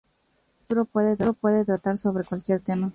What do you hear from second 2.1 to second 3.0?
cualquier tema.